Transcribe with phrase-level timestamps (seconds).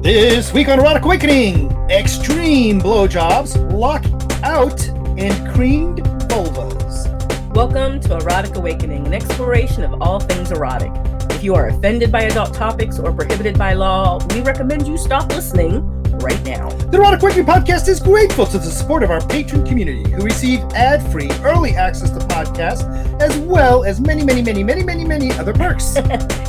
[0.00, 4.04] This week on Erotic Awakening, extreme blowjobs, lock
[4.44, 7.08] out, and creamed vulvas.
[7.52, 10.92] Welcome to Erotic Awakening, an exploration of all things erotic.
[11.32, 15.30] If you are offended by adult topics or prohibited by law, we recommend you stop
[15.30, 16.68] listening right now.
[16.68, 20.60] The Erotic Awakening podcast is grateful to the support of our patron community who receive
[20.74, 22.84] ad-free early access to podcasts
[23.20, 25.94] as well as many, many, many, many, many, many other perks.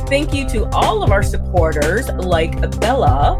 [0.08, 3.36] Thank you to all of our supporters like Bella.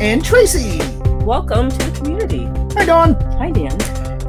[0.00, 0.78] and Tracy.
[1.24, 2.44] Welcome to the community.
[2.78, 3.14] Hi, Dawn.
[3.38, 3.76] Hi, Dan.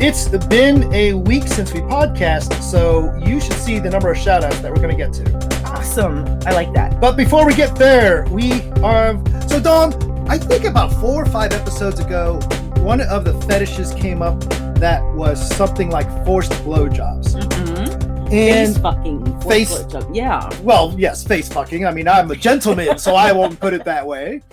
[0.01, 4.43] It's been a week since we podcast, so you should see the number of shout
[4.43, 5.49] outs that we're going to get to.
[5.65, 6.25] Awesome.
[6.45, 6.99] I like that.
[6.99, 9.21] But before we get there, we are.
[9.47, 9.91] So, Dawn,
[10.29, 12.39] I think about four or five episodes ago,
[12.81, 14.39] one of the fetishes came up
[14.75, 17.33] that was something like forced blowjobs.
[17.33, 18.31] Mm-hmm.
[18.31, 19.41] And, face fucking.
[19.41, 20.15] face- blowjob.
[20.15, 20.47] Yeah.
[20.61, 21.87] well, yes, face fucking.
[21.87, 24.43] I mean, I'm a gentleman, so I won't put it that way,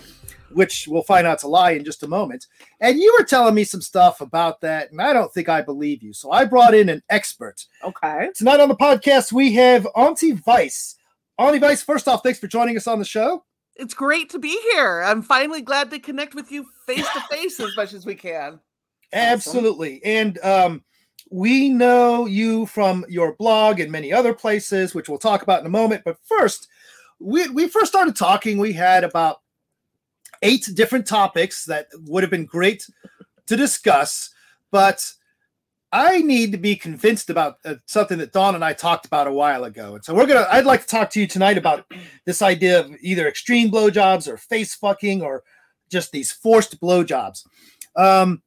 [0.51, 2.47] which we'll find out to lie in just a moment.
[2.81, 6.03] And you were telling me some stuff about that, and I don't think I believe
[6.03, 6.15] you.
[6.15, 7.67] So I brought in an expert.
[7.85, 8.31] Okay.
[8.35, 10.97] Tonight on the podcast, we have Auntie Vice.
[11.37, 13.45] Auntie Vice, first off, thanks for joining us on the show.
[13.79, 15.03] It's great to be here.
[15.03, 18.61] I'm finally glad to connect with you face to face as much as we can.
[19.13, 20.03] Absolutely.
[20.05, 20.83] And um,
[21.31, 25.67] we know you from your blog and many other places, which we'll talk about in
[25.67, 26.03] a moment.
[26.05, 26.69] But first,
[27.19, 29.43] we, we first started talking, we had about
[30.43, 32.89] eight different topics that would have been great
[33.47, 34.31] to discuss.
[34.71, 35.13] But
[35.97, 39.33] I need to be convinced about uh, something that Dawn and I talked about a
[39.33, 39.95] while ago.
[39.95, 41.87] And so we're going to, I'd like to talk to you tonight about
[42.27, 45.43] this idea of either extreme blowjobs or face fucking or
[45.91, 47.47] just these forced blowjobs.
[47.97, 48.43] Um,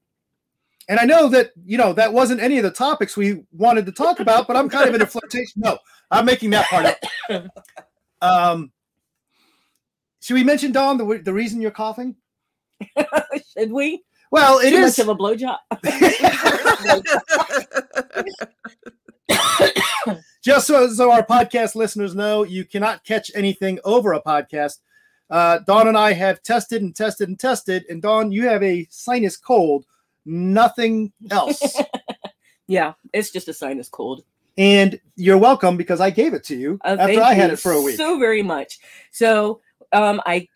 [0.88, 3.92] and I know that you know that wasn't any of the topics we wanted to
[3.92, 5.64] talk about, but I'm kind of in a flirtation.
[5.64, 5.80] No,
[6.12, 7.46] I'm making that part up.
[8.22, 8.74] Um,
[10.20, 12.18] should we mention Dawn the the reason you're coughing?
[13.58, 14.04] Should we?
[14.32, 14.98] Well, it Too is.
[14.98, 15.58] much of a blowjob.
[20.42, 24.78] Just so, so our podcast listeners know, you cannot catch anything over a podcast.
[25.30, 28.88] Uh, Dawn and I have tested and tested and tested, and Dawn, you have a
[28.90, 29.86] sinus cold,
[30.26, 31.78] nothing else.
[32.68, 34.24] yeah, it's just a sinus cold.
[34.58, 37.74] and you're welcome because I gave it to you Uh, after I had it for
[37.74, 37.98] a week.
[37.98, 38.80] So very much.
[39.12, 39.60] So
[39.92, 40.48] um, I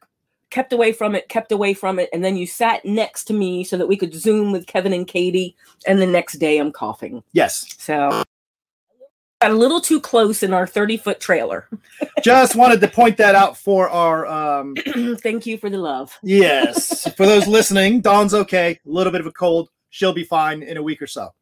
[0.54, 3.64] kept away from it, kept away from it, and then you sat next to me
[3.64, 5.56] so that we could zoom with Kevin and Katie.
[5.88, 7.24] And the next day, I'm coughing.
[7.34, 8.24] yes, So
[9.42, 11.68] got a little too close in our 30 foot trailer.
[12.24, 14.76] just wanted to point that out for our um
[15.22, 16.18] Thank you for the love.
[16.24, 20.64] yes for those listening dawn's okay a little bit of a cold she'll be fine
[20.64, 21.34] in a week or so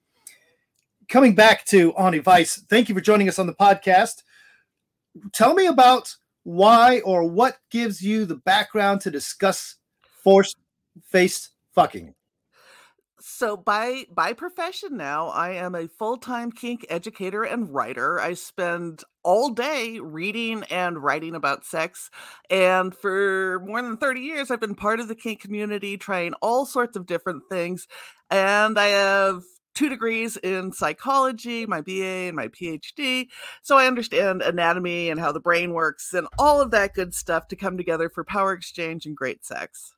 [1.10, 4.24] coming back to Auntie Vice thank you for joining us on the podcast
[5.32, 9.76] tell me about why or what gives you the background to discuss
[10.24, 10.58] forced
[11.06, 12.14] faced fucking
[13.24, 18.20] so by by profession now, I am a full-time kink educator and writer.
[18.20, 22.10] I spend all day reading and writing about sex.
[22.50, 26.66] And for more than 30 years, I've been part of the kink community, trying all
[26.66, 27.88] sorts of different things.
[28.32, 29.44] And I have
[29.82, 33.28] two degrees in psychology, my BA and my PhD.
[33.64, 37.48] So I understand anatomy and how the brain works and all of that good stuff
[37.48, 39.94] to come together for power exchange and great sex.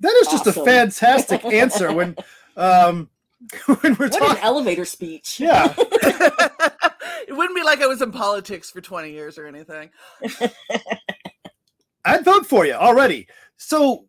[0.00, 2.16] that is just a fantastic answer when
[2.56, 3.08] um
[3.66, 5.38] when we're What an talking elevator speech.
[5.38, 9.90] yeah it wouldn't be like I was in politics for 20 years or anything.
[12.04, 13.28] I'd vote for you already.
[13.56, 14.07] So,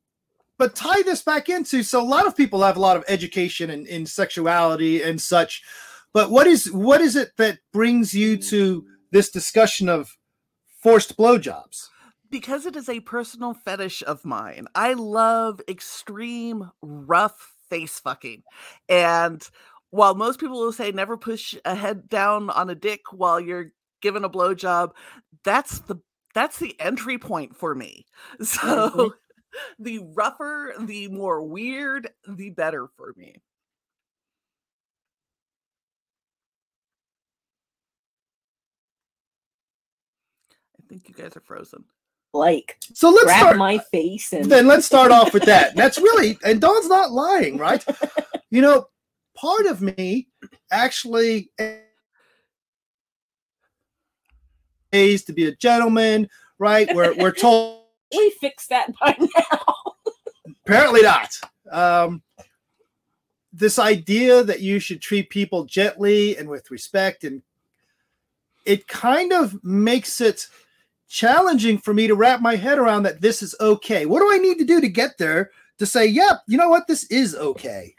[0.60, 3.70] but tie this back into so a lot of people have a lot of education
[3.72, 5.64] in, in sexuality and such.
[6.14, 10.18] But what is what is it that brings you to this discussion of
[10.84, 11.88] forced blowjobs?
[12.30, 14.68] Because it is a personal fetish of mine.
[14.76, 18.44] I love extreme, rough face fucking.
[18.88, 19.48] And
[19.92, 23.72] while most people will say never push a head down on a dick while you're
[24.02, 24.92] given a blowjob,
[25.44, 26.02] that's the
[26.34, 28.06] that's the entry point for me.
[28.44, 29.08] So mm-hmm.
[29.80, 33.36] The rougher, the more weird, the better for me.
[40.78, 41.84] I think you guys are frozen.
[42.34, 43.58] Like, So let's grab start.
[43.58, 45.76] my face and then let's start off with that.
[45.76, 47.84] That's really and Dawn's not lying, right?
[48.52, 48.86] You know,
[49.36, 50.28] part of me
[50.72, 51.52] actually
[54.92, 56.30] is to be a gentleman,
[56.60, 56.88] right?
[56.94, 57.79] We're we're told
[58.16, 59.64] we fixed that by now.
[60.66, 61.40] apparently not.
[61.72, 62.22] Um,
[63.52, 67.42] this idea that you should treat people gently and with respect, and
[68.66, 70.48] it kind of makes it
[71.08, 74.06] challenging for me to wrap my head around that this is okay.
[74.06, 76.88] What do I need to do to get there to say, yep, you know what,
[76.88, 77.96] this is okay?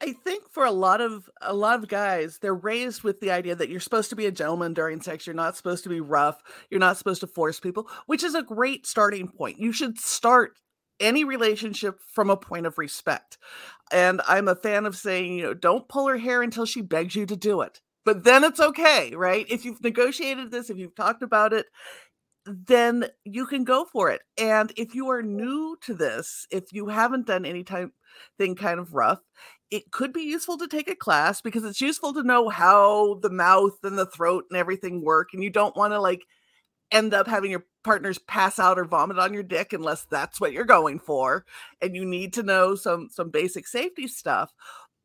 [0.00, 3.54] I think for a lot of a lot of guys, they're raised with the idea
[3.54, 5.26] that you're supposed to be a gentleman during sex.
[5.26, 6.40] You're not supposed to be rough.
[6.70, 9.58] You're not supposed to force people, which is a great starting point.
[9.58, 10.52] You should start
[11.00, 13.38] any relationship from a point of respect.
[13.92, 17.14] And I'm a fan of saying, you know, don't pull her hair until she begs
[17.14, 17.80] you to do it.
[18.04, 19.46] But then it's okay, right?
[19.48, 21.66] If you've negotiated this, if you've talked about it,
[22.46, 24.22] then you can go for it.
[24.38, 27.90] And if you are new to this, if you haven't done any type
[28.38, 29.20] thing kind of rough,
[29.70, 33.30] it could be useful to take a class because it's useful to know how the
[33.30, 35.30] mouth and the throat and everything work.
[35.32, 36.24] And you don't want to like
[36.90, 40.52] end up having your partners pass out or vomit on your dick unless that's what
[40.52, 41.44] you're going for.
[41.82, 44.52] And you need to know some some basic safety stuff.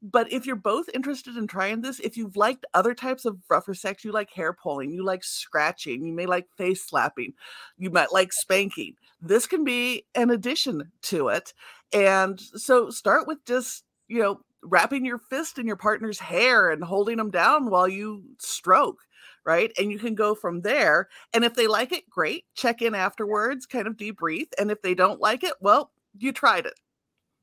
[0.01, 3.74] But if you're both interested in trying this, if you've liked other types of rougher
[3.74, 7.33] sex, you like hair pulling, you like scratching, you may like face slapping,
[7.77, 8.95] you might like spanking.
[9.21, 11.54] This can be an addition to it.
[11.94, 16.83] And so start with just, you know, wrapping your fist in your partner's hair and
[16.83, 19.00] holding them down while you stroke
[19.45, 22.95] right and you can go from there and if they like it great check in
[22.95, 26.80] afterwards kind of debrief and if they don't like it well you tried it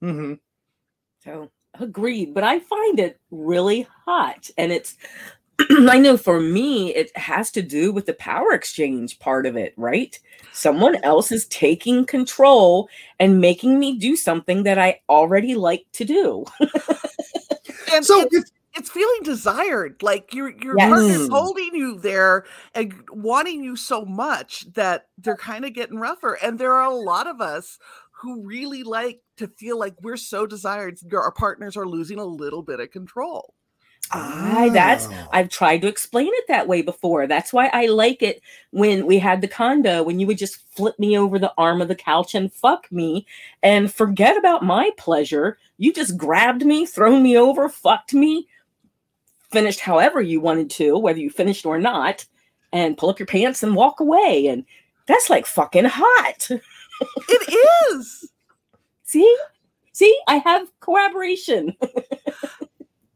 [0.02, 0.34] Mm-hmm.
[1.24, 4.96] So agreed, but I find it really hot, and it's.
[5.70, 9.74] I know for me, it has to do with the power exchange part of it,
[9.76, 10.18] right?
[10.52, 12.88] Someone else is taking control
[13.18, 16.46] and making me do something that I already like to do.
[17.92, 18.44] and So it's, if,
[18.76, 20.90] it's feeling desired like your your Yes.
[20.90, 21.28] partner's Mm.
[21.28, 22.44] holding you there
[22.74, 26.94] and wanting you so much that they're kind of getting rougher and there are a
[26.94, 27.78] lot of us
[28.12, 32.62] who really like to feel like we're so desired our partners are losing a little
[32.62, 33.54] bit of control
[34.12, 35.28] I that's Oh.
[35.32, 37.26] I've tried to explain it that way before.
[37.26, 40.98] That's why I like it when we had the condo when you would just flip
[40.98, 43.26] me over the arm of the couch and fuck me
[43.62, 45.58] and forget about my pleasure.
[45.78, 48.48] You just grabbed me, thrown me over, fucked me,
[49.50, 52.24] finished however you wanted to, whether you finished or not,
[52.72, 54.46] and pull up your pants and walk away.
[54.48, 54.64] And
[55.06, 56.48] that's like fucking hot.
[56.50, 58.30] it is
[59.10, 59.36] See?
[59.92, 61.74] See, I have corroboration.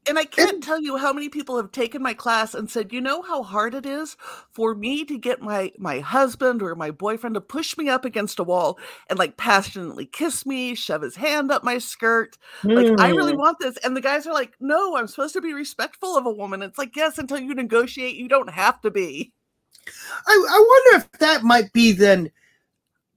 [0.06, 3.00] and I can't tell you how many people have taken my class and said, "You
[3.00, 4.16] know how hard it is
[4.52, 8.38] for me to get my my husband or my boyfriend to push me up against
[8.38, 8.78] a wall
[9.10, 12.36] and like passionately kiss me, shove his hand up my skirt.
[12.74, 13.36] Like I really Hmm.
[13.36, 16.30] want this." And the guys are like, "No, I'm supposed to be respectful of a
[16.32, 19.32] woman." It's like, "Yes, until you negotiate, you don't have to be."
[20.26, 22.30] I, I wonder if that might be then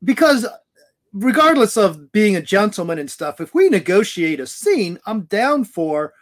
[0.03, 0.45] because
[1.13, 6.13] regardless of being a gentleman and stuff, if we negotiate a scene, I'm down for,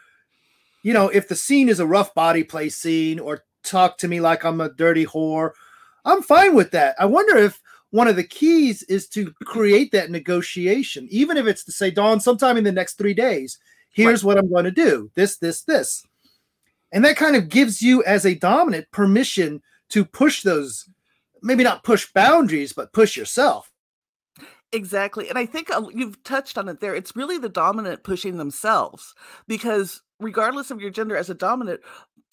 [0.85, 4.21] you know, if the scene is a rough body play scene or talk to me
[4.21, 5.53] like I'm a dirty whore,
[6.05, 6.95] I'm fine with that.
[6.99, 7.59] I wonder if
[7.89, 12.19] one of the keys is to create that negotiation, even if it's to say, Dawn,
[12.19, 13.57] sometime in the next three days,
[13.89, 16.05] here's what I'm going to do this, this, this.
[16.91, 20.87] And that kind of gives you, as a dominant, permission to push those,
[21.41, 23.71] maybe not push boundaries, but push yourself.
[24.71, 25.29] Exactly.
[25.29, 26.95] And I think uh, you've touched on it there.
[26.95, 29.13] It's really the dominant pushing themselves
[29.47, 31.81] because, regardless of your gender as a dominant,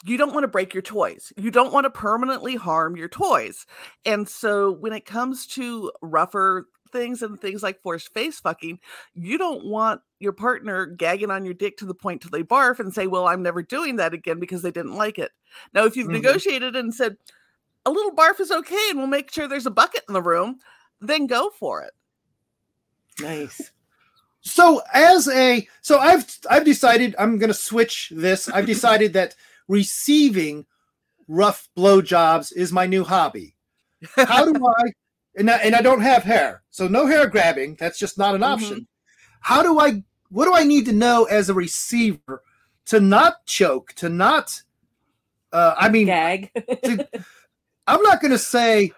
[0.04, 1.32] you don't want to break your toys.
[1.36, 3.66] You don't want to permanently harm your toys.
[4.04, 8.80] And so, when it comes to rougher things and things like forced face fucking,
[9.14, 12.80] you don't want your partner gagging on your dick to the point till they barf
[12.80, 15.30] and say, Well, I'm never doing that again because they didn't like it.
[15.74, 16.12] Now, if you've Mhm.
[16.12, 17.16] negotiated and said,
[17.86, 20.58] A little barf is okay and we'll make sure there's a bucket in the room,
[21.00, 21.92] then go for it.
[23.20, 23.70] Nice.
[24.40, 28.48] So as a so I've I've decided I'm gonna switch this.
[28.48, 29.36] I've decided that
[29.68, 30.66] receiving
[31.28, 33.54] rough blowjobs is my new hobby.
[34.16, 34.92] How do I
[35.36, 37.76] and I, and I don't have hair, so no hair grabbing.
[37.76, 38.52] That's just not an Mhm.
[38.52, 38.86] option.
[39.40, 40.02] How do I?
[40.28, 42.42] What do I need to know as a receiver
[42.86, 43.92] to not choke?
[43.94, 44.62] To not?
[45.52, 46.50] Uh, I mean, Gag.
[47.86, 48.92] I'm not going to say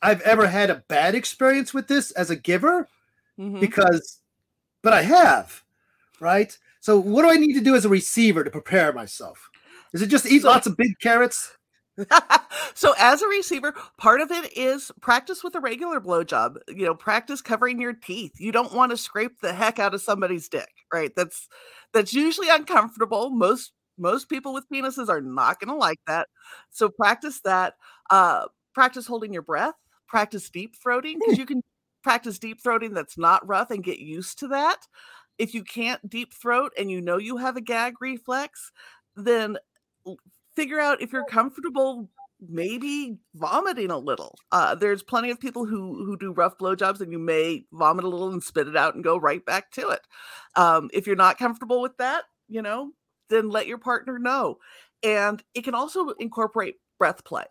[0.00, 2.88] I've ever had a bad experience with this as a giver
[3.38, 3.60] Mhm.
[3.60, 4.20] because,
[4.82, 5.62] but I have,
[6.20, 6.56] right?
[6.80, 9.50] So what do I need to do as a receiver to prepare myself?
[9.92, 11.56] Is it just eat So- lots of big carrots?
[12.74, 16.56] so as a receiver, part of it is practice with a regular blowjob.
[16.68, 18.32] You know, practice covering your teeth.
[18.40, 21.12] You don't want to scrape the heck out of somebody's dick, right?
[21.16, 21.48] That's
[21.92, 23.30] that's usually uncomfortable.
[23.30, 26.28] Most most people with penises are not going to like that.
[26.70, 27.74] So practice that.
[28.10, 29.74] Uh practice holding your breath,
[30.08, 31.62] practice deep throating because you can
[32.04, 34.86] practice deep throating that's not rough and get used to that.
[35.38, 38.70] If you can't deep throat and you know you have a gag reflex,
[39.16, 39.58] then
[40.54, 42.08] figure out if you're comfortable
[42.48, 44.36] maybe vomiting a little.
[44.52, 48.08] Uh, there's plenty of people who who do rough blowjobs, and you may vomit a
[48.08, 50.00] little and spit it out and go right back to it.
[50.56, 52.92] Um, if you're not comfortable with that, you know,
[53.30, 54.58] then let your partner know.
[55.02, 57.44] And it can also incorporate breath play.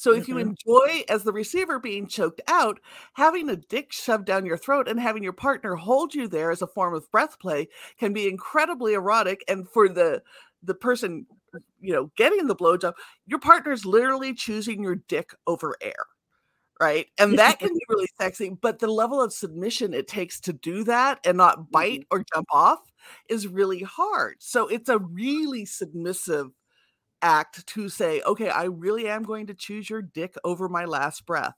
[0.00, 0.32] So if mm-hmm.
[0.32, 2.80] you enjoy as the receiver being choked out,
[3.12, 6.62] having a dick shoved down your throat and having your partner hold you there as
[6.62, 9.44] a form of breath play can be incredibly erotic.
[9.46, 10.22] And for the
[10.62, 11.26] the person,
[11.82, 12.94] you know, getting the blowjob,
[13.26, 16.06] your partner's literally choosing your dick over air.
[16.80, 17.08] Right.
[17.18, 18.56] And that can be really sexy.
[18.58, 22.16] But the level of submission it takes to do that and not bite mm-hmm.
[22.16, 22.80] or jump off
[23.28, 24.36] is really hard.
[24.38, 26.52] So it's a really submissive
[27.22, 31.26] act to say, okay, I really am going to choose your dick over my last
[31.26, 31.54] breath.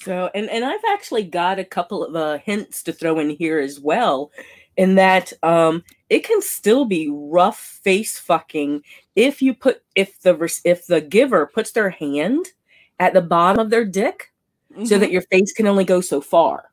[0.00, 3.58] So, and and I've actually got a couple of uh, hints to throw in here
[3.58, 4.32] as well,
[4.76, 8.82] in that um, it can still be rough face fucking
[9.16, 12.46] if you put if the if the giver puts their hand
[12.98, 14.32] at the bottom of their dick,
[14.72, 14.84] mm-hmm.
[14.84, 15.12] so that mm-hmm.
[15.12, 16.70] your face can only go so far.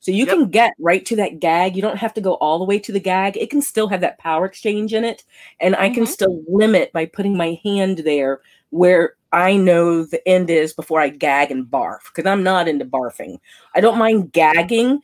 [0.00, 0.36] So you yep.
[0.36, 1.74] can get right to that gag.
[1.74, 3.36] You don't have to go all the way to the gag.
[3.36, 5.24] It can still have that power exchange in it.
[5.60, 5.94] And I mm-hmm.
[5.94, 8.40] can still limit by putting my hand there
[8.70, 12.84] where I know the end is before I gag and barf because I'm not into
[12.84, 13.38] barfing.
[13.74, 15.00] I don't mind gagging.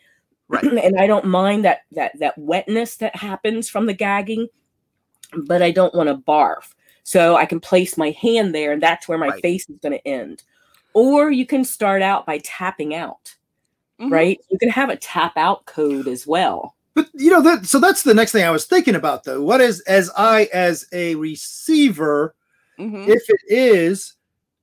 [0.49, 0.65] Right.
[0.85, 4.49] and I don't mind that that that wetness that happens from the gagging,
[5.45, 6.73] but I don't want to barf.
[7.03, 9.43] So I can place my hand there and that's where my right.
[9.43, 10.43] face is going to end.
[10.95, 13.35] Or you can start out by tapping out
[14.01, 14.13] mm-hmm.
[14.13, 14.41] right?
[14.51, 16.75] You can have a tap out code as well.
[16.95, 19.43] But you know that so that's the next thing I was thinking about though.
[19.43, 22.37] What is as I as a receiver,
[22.79, 23.11] mm-hmm.
[23.11, 24.15] if it is,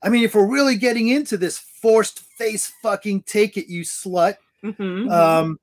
[0.02, 4.36] I mean, if we're really getting into this forced face fucking take it, you slut.
[4.64, 5.10] Mm-hmm.
[5.10, 5.60] Um,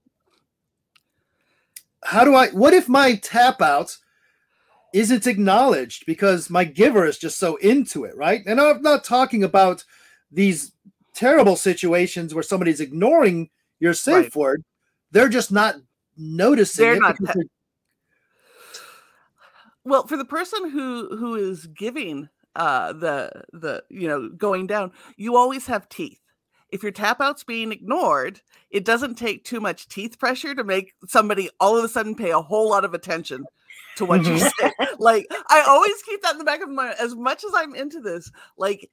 [2.05, 2.49] how do I?
[2.49, 3.97] What if my tap out
[4.93, 8.43] isn't acknowledged because my giver is just so into it, right?
[8.47, 9.85] And I'm not talking about
[10.31, 10.73] these
[11.15, 14.37] terrible situations where somebody's ignoring your safe right.
[14.37, 14.65] word.
[15.11, 15.77] They're just not
[16.17, 17.49] noticing they're not te-
[19.85, 24.93] well, for the person who who is giving uh the the you know going down,
[25.17, 26.21] you always have teeth.
[26.71, 30.93] If your tap out's being ignored, it doesn't take too much teeth pressure to make
[31.07, 33.47] somebody all of a sudden pay a whole lot of attention
[33.97, 34.67] to what you mm-hmm.
[34.67, 34.73] say.
[34.99, 36.97] like I always keep that in the back of my mind.
[37.01, 38.91] As much as I'm into this, like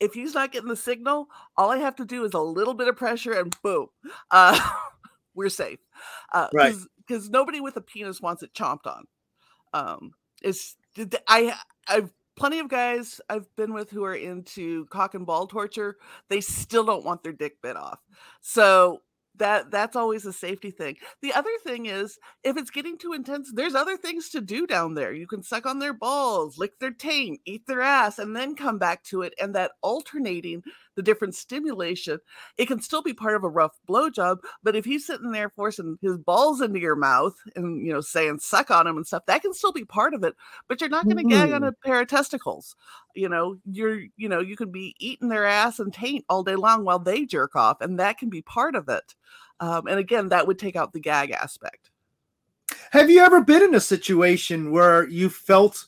[0.00, 2.88] if he's not getting the signal, all I have to do is a little bit
[2.88, 3.88] of pressure and boom,
[4.30, 4.58] uh,
[5.34, 5.78] we're safe.
[6.32, 6.74] Uh, right.
[7.06, 9.04] Because nobody with a penis wants it chomped on.
[9.72, 10.76] Um, it's
[11.28, 11.54] I
[11.88, 15.96] I've plenty of guys I've been with who are into cock and ball torture.
[16.28, 18.00] They still don't want their dick bit off.
[18.40, 19.02] So
[19.36, 20.96] that that's always a safety thing.
[21.22, 24.94] The other thing is if it's getting too intense, there's other things to do down
[24.94, 25.12] there.
[25.12, 28.78] You can suck on their balls, lick their taint, eat their ass, and then come
[28.78, 29.34] back to it.
[29.40, 30.62] And that alternating
[30.96, 32.18] the different stimulation,
[32.58, 34.38] it can still be part of a rough blowjob.
[34.62, 38.38] But if he's sitting there forcing his balls into your mouth and you know saying
[38.40, 40.34] suck on him and stuff, that can still be part of it.
[40.68, 41.30] But you're not going to mm-hmm.
[41.30, 41.68] gag on mm-hmm.
[41.68, 42.76] a pair of testicles.
[43.14, 46.56] You know, you're you know you can be eating their ass and taint all day
[46.56, 49.14] long while they jerk off, and that can be part of it.
[49.60, 51.90] Um, and again, that would take out the gag aspect.
[52.90, 55.86] Have you ever been in a situation where you felt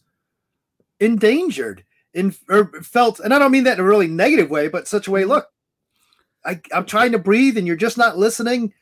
[1.00, 1.84] endangered
[2.16, 5.06] in or felt, and I don't mean that in a really negative way, but such
[5.06, 5.30] a way, mm-hmm.
[5.30, 5.48] look,
[6.44, 8.72] I, am trying to breathe and you're just not listening,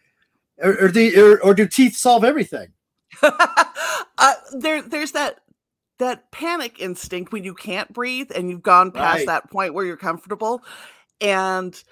[0.59, 2.69] or, or, the, or, or do teeth solve everything?
[3.23, 5.41] uh, there, there's that
[6.01, 9.27] that panic instinct when you can't breathe and you've gone past right.
[9.27, 10.63] that point where you're comfortable,
[11.21, 11.83] and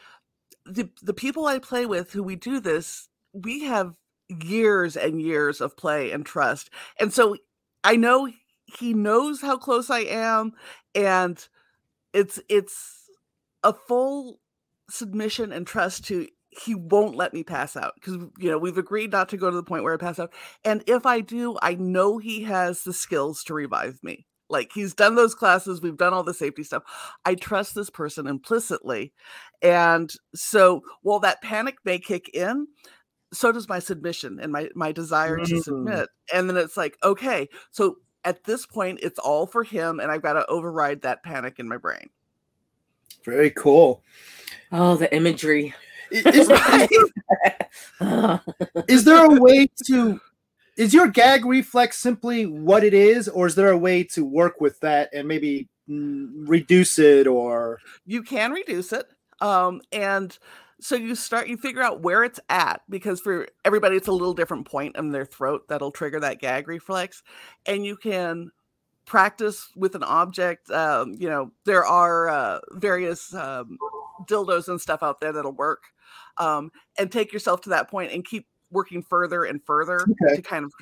[0.64, 3.94] the the people I play with who we do this, we have
[4.28, 6.70] years and years of play and trust.
[6.98, 7.36] And so
[7.84, 8.28] I know
[8.78, 10.52] he knows how close I am
[10.94, 11.46] and
[12.12, 13.08] it's it's
[13.62, 14.40] a full
[14.90, 19.10] submission and trust to he won't let me pass out because you know we've agreed
[19.10, 20.32] not to go to the point where I pass out.
[20.64, 24.26] And if I do, I know he has the skills to revive me.
[24.50, 26.82] Like he's done those classes, we've done all the safety stuff.
[27.24, 29.14] I trust this person implicitly.
[29.62, 32.66] And so while that panic may kick in,
[33.32, 35.56] so does my submission and my my desire mm-hmm.
[35.56, 36.08] to submit.
[36.34, 40.22] And then it's like, okay, so at this point it's all for him and I've
[40.22, 42.10] got to override that panic in my brain.
[43.24, 44.02] Very cool.
[44.70, 45.74] Oh, the imagery.
[46.10, 46.24] Is,
[48.88, 50.20] is there a way to
[50.76, 54.60] is your gag reflex simply what it is, or is there a way to work
[54.60, 59.08] with that and maybe mm, reduce it or you can reduce it
[59.40, 60.38] um and
[60.82, 64.34] so you start you figure out where it's at because for everybody it's a little
[64.34, 67.22] different point in their throat that'll trigger that gag reflex
[67.66, 68.50] and you can
[69.04, 70.70] practice with an object.
[70.70, 73.78] Um, you know, there are uh, various um,
[74.26, 75.84] dildos and stuff out there that'll work.
[76.38, 80.36] Um, and take yourself to that point and keep working further and further Okay.
[80.36, 80.72] to kind of,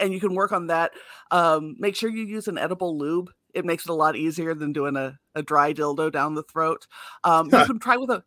[0.00, 0.92] and you can work on that.
[1.30, 3.30] Um, make sure you use an edible lube.
[3.54, 6.86] It makes it a lot easier than doing a, a dry dildo down the throat.
[7.24, 8.22] Um, you can try with a,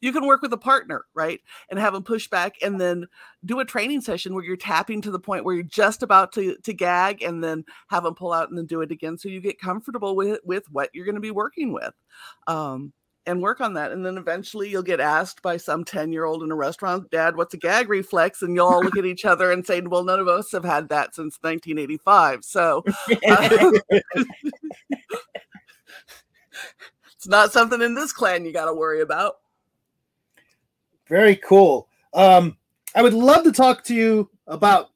[0.00, 1.40] you can work with a partner, right?
[1.68, 3.06] And have them push back and then
[3.44, 6.56] do a training session where you're tapping to the point where you're just about to,
[6.56, 9.18] to gag and then have them pull out and then do it again.
[9.18, 11.94] So you get comfortable with, with what you're going to be working with.
[12.46, 12.92] Um,
[13.26, 13.92] and work on that.
[13.92, 17.36] And then eventually you'll get asked by some 10 year old in a restaurant, Dad,
[17.36, 18.42] what's a gag reflex?
[18.42, 20.88] And you'll all look at each other and say, Well, none of us have had
[20.90, 22.44] that since 1985.
[22.44, 22.84] So
[23.28, 23.72] uh,
[27.16, 29.36] it's not something in this clan you got to worry about.
[31.14, 31.86] Very cool.
[32.12, 32.56] Um,
[32.96, 34.90] I would love to talk to you about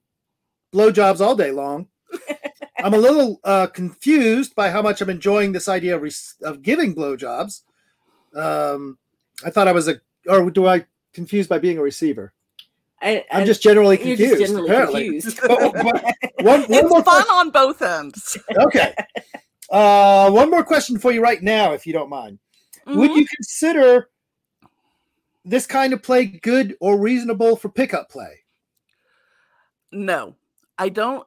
[0.74, 1.86] blowjobs all day long.
[2.84, 6.10] I'm a little uh, confused by how much I'm enjoying this idea of, re-
[6.42, 7.62] of giving blowjobs.
[8.34, 8.98] Um,
[9.44, 12.32] I thought I was a, or do I confused by being a receiver?
[13.00, 14.40] I, I'm just generally you're confused.
[14.40, 15.04] just generally apparently.
[15.20, 15.38] confused.
[15.48, 15.84] Oh, but
[16.44, 18.36] one, one It's more fun on both ends.
[18.66, 18.92] okay.
[19.70, 22.40] Uh, one more question for you right now, if you don't mind.
[22.88, 23.16] Would Mhm.
[23.18, 24.08] you consider
[25.48, 28.44] this kind of play good or reasonable for pickup play?
[29.90, 30.36] No,
[30.76, 31.26] I don't.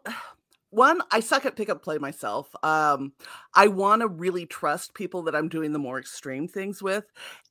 [0.69, 2.49] One, I suck at pickup play myself.
[2.63, 3.11] Um,
[3.53, 7.03] I want to really trust people that I'm doing the more extreme things with.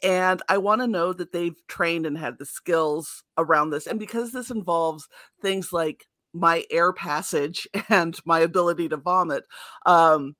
[0.03, 3.87] And I want to know that they've trained and had the skills around this.
[3.87, 5.07] And because this involves
[5.43, 9.45] things like my air passage and my ability to vomit,
[9.85, 10.35] um,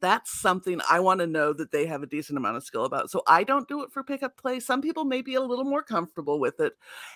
[0.00, 3.10] that's something I want to know that they have a decent amount of skill about.
[3.10, 4.60] So I don't do it for pickup play.
[4.60, 6.72] Some people may be a little more comfortable with it.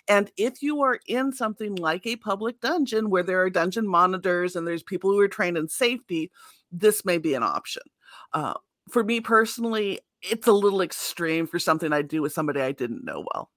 [0.06, 4.54] And if you are in something like a public dungeon where there are dungeon monitors
[4.54, 6.30] and there's people who are trained in safety,
[6.70, 7.82] this may be an option.
[8.32, 8.54] Uh,
[8.90, 13.04] for me personally, it's a little extreme for something I do with somebody I didn't
[13.04, 13.50] know well.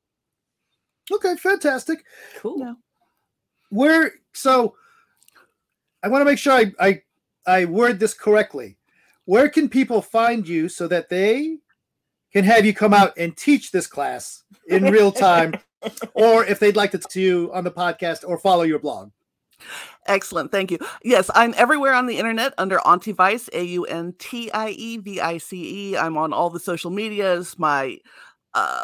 [1.11, 2.05] Okay, fantastic.
[2.37, 2.59] cool.
[2.59, 2.73] Yeah.
[3.69, 4.75] Where so
[6.03, 7.01] I want to make sure I, I
[7.45, 8.77] I word this correctly.
[9.31, 11.59] Where can people find you so that they
[12.33, 15.53] can have you come out and teach this class in real time,
[16.13, 19.09] or if they'd like to talk to you on the podcast or follow your blog?
[20.05, 20.51] Excellent.
[20.51, 20.79] Thank you.
[21.05, 24.97] Yes, I'm everywhere on the internet under Auntie Vice, A U N T I E
[24.97, 25.97] V I C E.
[25.97, 27.57] I'm on all the social medias.
[27.57, 27.99] My
[28.53, 28.83] uh,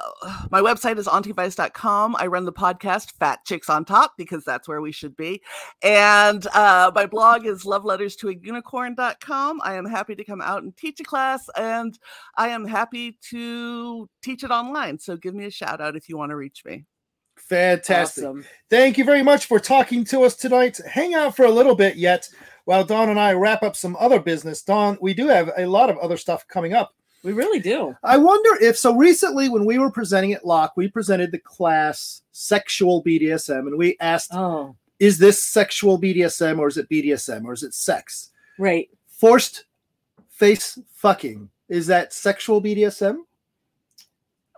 [0.52, 2.16] my website is auntie.vice.com.
[2.18, 5.42] I run the podcast Fat Chicks on Top because that's where we should be.
[5.84, 9.62] And uh, my blog is love letters to a unicorn.com.
[9.64, 11.98] I am happy to come out and teach a class and
[12.38, 15.00] I am happy to teach it online.
[15.00, 16.86] So give me a shout out if you want to reach me.
[17.38, 18.24] Fantastic.
[18.24, 18.46] Awesome.
[18.70, 20.80] Thank you very much for talking to us tonight.
[20.90, 22.28] Hang out for a little bit yet
[22.66, 24.62] while Dawn and I wrap up some other business.
[24.62, 26.94] Dawn, we do have a lot of other stuff coming up.
[27.24, 27.96] We really do.
[28.04, 28.96] I wonder if so.
[28.96, 33.98] Recently, when we were presenting at Locke, we presented the class sexual BDSM, and we
[34.00, 38.90] asked, Oh, "Is this sexual BDSM or is it BDSM or is it sex?" right.
[39.08, 39.66] Forced
[40.30, 43.20] face fucking is that sexual BDSM?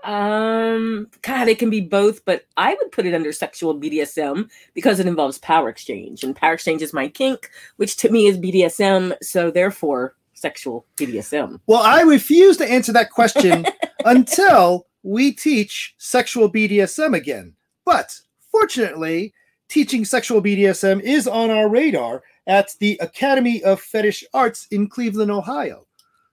[0.04, 5.00] Um, God, it can be both, but I would put it under sexual BDSM because
[5.00, 9.16] it involves power exchange, and power exchange is my kink, which to me is BDSM.
[9.22, 11.60] So therefore, sexual BDSM.
[11.68, 13.66] Well, I refuse to answer that question
[14.06, 17.54] until we teach sexual BDSM again.
[17.86, 18.20] But
[18.52, 19.34] fortunately,
[19.68, 25.32] teaching sexual BDSM is on our radar at the Academy of Fetish Arts in Cleveland,
[25.32, 25.86] Ohio.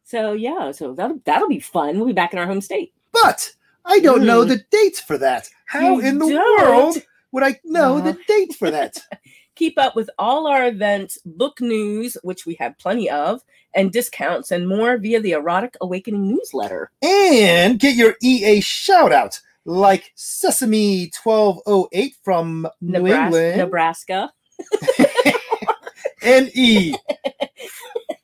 [0.05, 1.97] So yeah, so that'll that'll be fun.
[1.97, 2.93] We'll be back in our home state.
[3.13, 3.53] But
[3.85, 4.49] I don't know Mm.
[4.49, 5.49] the dates for that.
[5.67, 6.63] How You in the don't?
[6.63, 6.97] world
[7.33, 8.23] would I know the Uh.
[8.29, 8.97] date for that?
[9.57, 13.43] Keep up with all our events, book news, which we have plenty of,
[13.75, 16.91] and discounts and more via the Erotic Awakening newsletter.
[17.03, 24.31] and get your EA shout out like Sesame 1208 from New England Nebraska.
[26.23, 26.95] and E.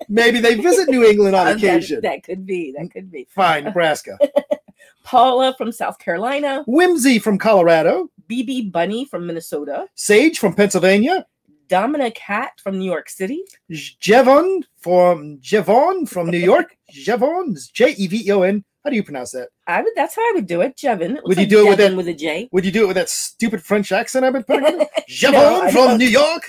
[0.08, 2.00] Maybe they visit New England on oh, that- occasion.
[2.02, 2.74] That, could be.
[2.76, 3.26] That could be.
[3.30, 4.18] Fine, Nebraska.
[5.04, 8.08] Paula from South Carolina, Whimsy from Colorado.
[8.32, 11.26] BB Bunny from Minnesota, Sage from Pennsylvania.
[11.68, 16.76] Domina Cat from New York City, Jevon from Jevon from New York.
[16.92, 18.64] Jevon, J E V E O N.
[18.84, 19.48] How do you pronounce that?
[19.66, 19.92] I would.
[19.94, 20.76] That's how I would do it.
[20.76, 21.16] Jevon.
[21.16, 22.48] It Would you like do it with that- with a J?
[22.52, 24.86] Would you do it with that stupid French accent I've been putting on?
[25.08, 25.98] Jevon No, from.
[25.98, 26.42] New York.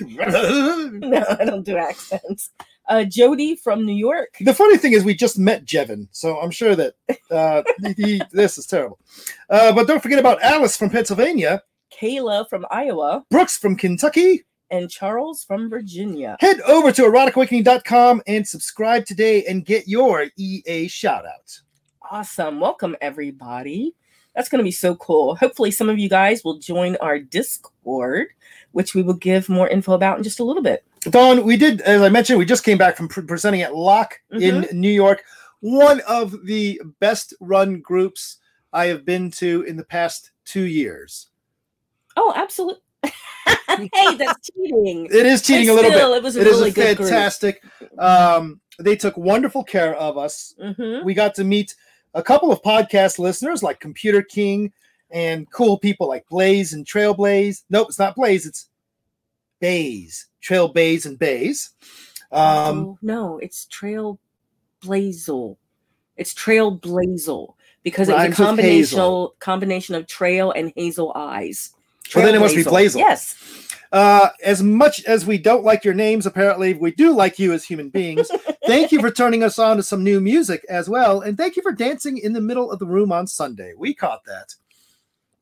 [0.94, 2.50] No, I don't do accents.
[2.88, 4.34] Uh, Jody from New York.
[4.40, 6.94] The funny thing is, we just met Jevon, so I'm sure that
[7.30, 7.62] uh,
[7.96, 8.98] he- he- this is terrible.
[9.48, 14.90] Uh, but don't forget about Alice from Pennsylvania, Kayla from Iowa, Brooks from Kentucky, and
[14.90, 16.36] Charles from Virginia.
[16.40, 21.60] Head over to eroticawakening.com and subscribe today and get your EA shout out.
[22.10, 22.60] Awesome.
[22.60, 23.94] Welcome, everybody.
[24.34, 25.36] That's going to be so cool.
[25.36, 28.28] Hopefully, some of you guys will join our Discord,
[28.72, 30.84] which we will give more info about in just a little bit.
[31.02, 34.20] Dawn, we did, as I mentioned, we just came back from pre- presenting at Lock
[34.32, 34.80] in mm-hmm.
[34.80, 35.22] New York.
[35.60, 38.38] One of the best run groups
[38.72, 41.28] I have been to in the past two years.
[42.16, 42.80] Oh, absolutely.
[43.04, 45.06] hey, that's cheating.
[45.06, 46.16] It is cheating But a little still, bit.
[46.18, 47.08] It was a It is really a good group.
[47.08, 47.62] fantastic.
[47.98, 50.54] Um, they took wonderful care of us.
[50.60, 51.04] Mhm.
[51.04, 51.74] We got to meet
[52.14, 54.72] a couple of podcast listeners like Computer King
[55.10, 57.64] and cool people like Blaze and Trailblaze.
[57.70, 58.68] Nope, it's not Blaze, it's
[59.60, 60.26] Bays.
[60.40, 61.70] Trail Bays and Bays.
[62.32, 64.18] Um, oh, no, it's Trail
[64.82, 65.56] Blazel.
[66.16, 71.70] It's Trail Blazel because it was a combination combination of trail and hazel eyes.
[72.14, 72.98] Well, then it must be Blazel.
[72.98, 73.36] Yes.
[73.92, 77.64] Uh, as much as we don't like your names, apparently we do like you as
[77.64, 78.28] human beings.
[78.66, 81.62] thank you for turning us on to some new music as well, and thank you
[81.62, 83.72] for dancing in the middle of the room on Sunday.
[83.76, 84.54] We caught that.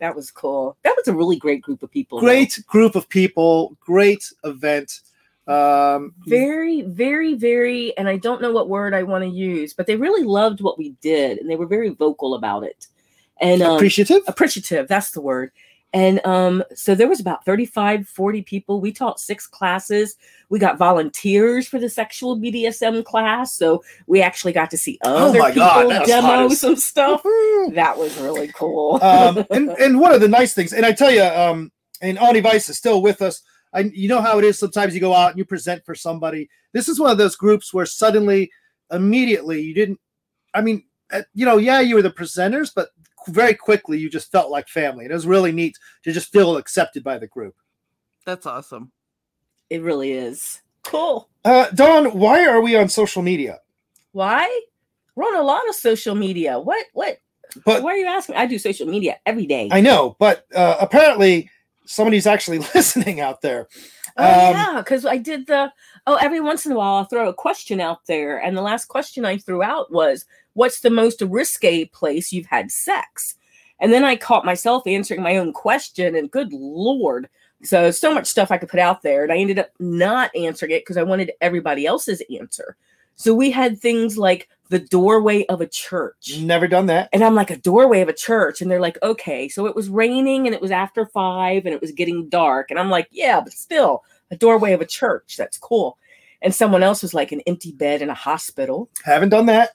[0.00, 0.76] That was cool.
[0.82, 2.18] That was a really great group of people.
[2.18, 2.26] though.
[2.26, 5.00] Great group of people, great event.
[5.46, 9.86] Um, Very, very, very, and I don't know what word I want to use, but
[9.86, 12.86] they really loved what we did and they were very vocal about it.
[13.40, 14.22] And um, appreciative.
[14.28, 15.50] appreciative that's the word
[15.92, 20.16] and um so there was about 35 40 people we taught six classes
[20.48, 25.40] we got volunteers for the sexual bdsm class so we actually got to see other
[25.40, 27.22] Oh people God, demo some stuff
[27.74, 31.10] that was really cool um, and, and one of the nice things, and I tell
[31.10, 33.42] you, um, and Auntie Vice is still with us.
[33.72, 34.58] I, you know how it is.
[34.58, 36.48] Sometimes you go out and you present for somebody.
[36.72, 38.50] This is one of those groups where suddenly,
[38.90, 39.98] immediately, you didn't.
[40.54, 40.84] I mean,
[41.34, 42.88] you know, yeah, you were the presenters, but
[43.28, 45.04] very quickly you just felt like family.
[45.04, 47.54] And it was really neat to just feel accepted by the group.
[48.26, 48.92] That's awesome.
[49.70, 53.58] it really is cool Uh, Dawn, why are we on social media?
[54.12, 54.60] why
[55.14, 57.18] we're on a lot of social media what what
[57.64, 60.76] But why are you asking i do social media every day I know, but uh,
[60.80, 61.50] apparently
[61.86, 63.68] somebody's actually listening out there.
[64.16, 65.72] Oh Um, yeah, because I did the
[66.06, 68.86] oh every once in a while I'll throw a question out there, and the last
[68.86, 73.36] question I threw out was, "What's the most risque place you've had sex?"
[73.80, 77.28] And then I caught myself answering my own question, and good lord,
[77.62, 80.72] so so much stuff I could put out there, and I ended up not answering
[80.72, 82.76] it because I wanted everybody else's answer.
[83.22, 86.38] So we had things like the doorway of a church.
[86.40, 87.08] Never done that.
[87.12, 88.60] And I'm like, a doorway of a church.
[88.60, 89.48] And they're like, okay.
[89.48, 92.70] So it was raining and it was after five and it was getting dark.
[92.70, 95.36] And I'm like, yeah, but still, a doorway of a church.
[95.36, 95.98] That's cool.
[96.40, 99.70] And someone else was like an empty bed in a hospital, Haven't done that.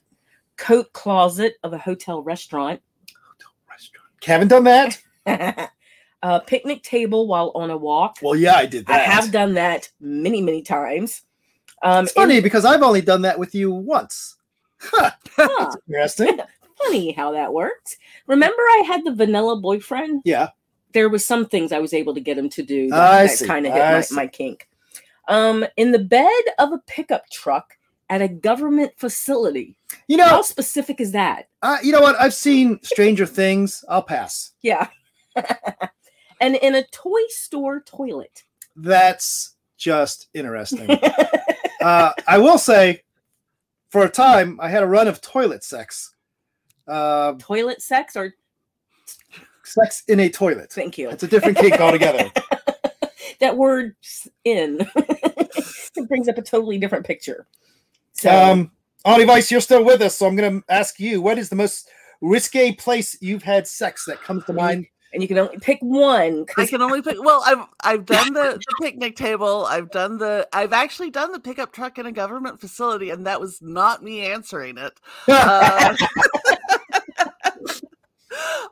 [0.58, 4.08] coat closet of a hotel restaurant, Hotel restaurant.
[4.22, 5.70] Haven't done that.
[6.22, 8.18] a picnic table while on a walk.
[8.20, 9.00] Well, yeah, I did that.
[9.00, 11.22] I have done that many, many times.
[11.82, 14.36] Um, It's funny in- because I've only done that with you once.
[14.80, 16.38] Huh, huh, interesting.
[16.82, 17.96] funny how that worked.
[18.26, 20.22] Remember, I had the vanilla boyfriend?
[20.24, 20.48] Yeah.
[20.92, 23.66] there was some things I was able to get him to do I that, kind
[23.66, 23.80] of hit
[24.12, 24.68] my, my kink.
[25.28, 27.74] Um, in the bed of a pickup truck
[28.08, 29.76] at a government facility.
[30.06, 31.48] You know How specific is that?
[31.62, 32.18] uh, you know what?
[32.18, 33.84] I've seen Stranger Things.
[33.88, 34.52] I'll pass.
[34.62, 34.88] Yeah.
[36.40, 38.44] and in a toy store toilet.
[38.76, 40.88] That's just interesting.
[41.80, 43.02] Uh, I will say,
[43.90, 46.14] for a time, I had a run of toilet sex.
[46.86, 48.34] Uh, toilet sex or
[49.64, 50.72] sex in a toilet.
[50.72, 51.10] thank you.
[51.10, 52.30] It's a different cake altogether.
[53.40, 53.94] that word
[54.44, 57.46] in it brings up a totally different picture.
[58.12, 58.72] So Um,
[59.04, 61.56] Auntie Vice, you're still with us, so I'm going to ask you: What is the
[61.56, 61.88] most
[62.20, 64.86] risque place you've had sex that comes to mind?
[65.12, 67.16] And you can only pick one I can only pick.
[67.22, 69.64] Well, I've I've done the, the picnic table.
[69.66, 70.48] I've done the.
[70.52, 74.26] I've actually done the pickup truck in a government facility, and that was not me
[74.26, 74.92] answering it.
[75.26, 75.96] Uh,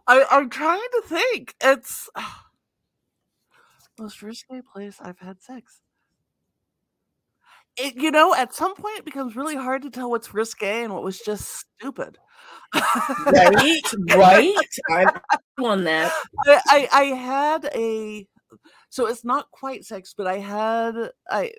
[0.06, 1.54] I, I'm trying to think.
[1.60, 2.08] It's
[3.98, 5.80] most risque place I've had sex.
[7.78, 10.92] It, you know, at some point, it becomes really hard to tell what's risque and
[10.92, 12.18] what was just stupid.
[13.26, 13.84] right,
[14.16, 15.08] right.
[15.58, 16.12] I'm on that.
[16.46, 18.26] I, I I had a
[18.90, 20.94] so it's not quite sex, but I had
[21.30, 21.52] I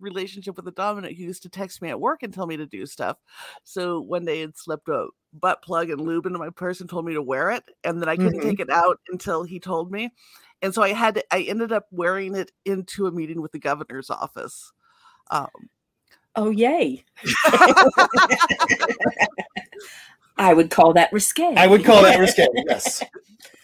[0.00, 2.66] relationship with a dominant who used to text me at work and tell me to
[2.66, 3.16] do stuff.
[3.64, 7.04] So one day had slipped a butt plug and lube into my purse and told
[7.06, 8.48] me to wear it, and then I couldn't Mhm.
[8.50, 10.12] take it out until he told me.
[10.62, 13.60] And so I had to, I ended up wearing it into a meeting with the
[13.60, 14.72] governor's office.
[15.30, 15.68] Um,
[16.38, 17.04] Oh yay!
[20.36, 21.54] I would call that risque.
[21.56, 22.46] I would call that risque.
[22.68, 23.02] Yes.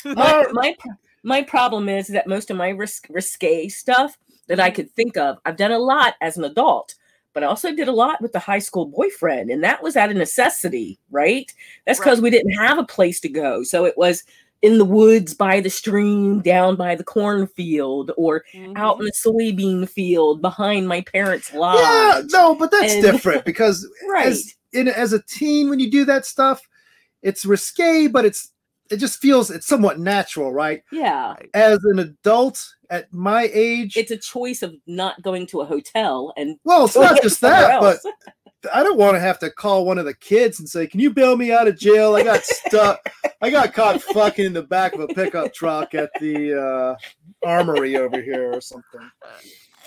[0.05, 0.77] my, my
[1.23, 5.39] my problem is that most of my risk risque stuff that I could think of.
[5.47, 6.97] I've done a lot as an adult,
[7.33, 10.11] but I also did a lot with the high school boyfriend, and that was out
[10.11, 11.53] of necessity, right?
[11.87, 13.63] That's because we didn't have a place to go.
[13.63, 14.25] So it was
[14.65, 18.75] in the woods by the stream, down by the cornfield, or mm-hmm.
[18.77, 21.81] out in the soybean field behind my parents' lodge.
[21.81, 24.27] Yeah, no, but that's And- different because right.
[24.27, 26.63] as in as a teen when you do that stuff,
[27.23, 28.53] it's risque, but it's
[28.91, 30.83] it just feels it's somewhat natural, right?
[30.91, 31.35] yeah.
[31.53, 36.33] As an adult at my age, It's a choice of not going to a hotel
[36.39, 38.07] and well, it's not just somewhere that, but else.
[38.73, 41.11] I don't want to have to call one of the kids and say, "Can you
[41.13, 42.15] bail me out of jail?
[42.15, 43.09] I got stuck.
[43.43, 47.97] I got caught fucking in the back of a pickup truck at the uh, armory
[47.97, 49.01] over here or something."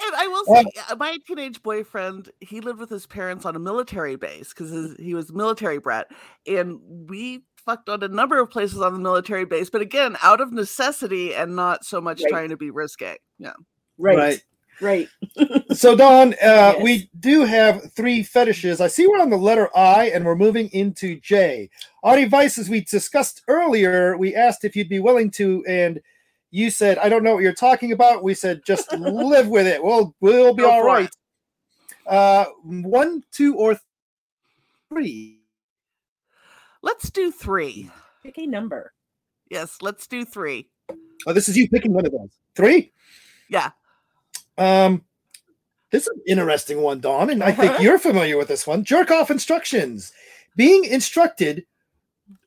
[0.06, 3.60] And I will say, uh, my teenage boyfriend, he lived with his parents on a
[3.60, 6.08] military base because he was a military brat.
[6.46, 10.40] And we fucked on a number of places on the military base, but again, out
[10.40, 12.30] of necessity and not so much Right.
[12.30, 13.18] trying to be risque.
[13.40, 13.54] Yeah.
[13.98, 14.44] right, right.
[15.74, 16.36] So, Don, uh,
[16.78, 16.84] Yes.
[16.84, 18.82] we do have three fetishes.
[18.82, 21.70] I see we're on the letter I and we're moving into J.
[22.04, 26.02] Our devices we discussed earlier, we asked if you'd be willing to, and
[26.50, 28.24] you said, I don't know what you're talking about.
[28.24, 29.84] We said, just live with it.
[29.84, 31.16] We'll, we'll be Go all for right.
[32.08, 33.78] Uh, one, two, or
[34.90, 35.42] three.
[36.82, 37.92] Let's do three.
[38.24, 38.94] Pick a number.
[39.50, 40.70] Yes, let's do three.
[41.28, 42.32] Oh, this is you picking one of those.
[42.56, 42.94] Three?
[43.50, 43.72] Yeah.
[44.58, 45.04] Um,
[45.92, 47.84] this is an interesting one, Dawn, and I think Uh-huh.
[47.84, 48.84] you're familiar with this one.
[48.84, 50.12] Jerk off instructions.
[50.56, 51.66] Being instructed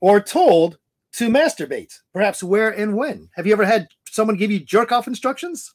[0.01, 0.79] or told
[1.13, 3.31] to masturbate, perhaps where and when.
[3.35, 5.75] Have you ever had someone give you jerk off instructions?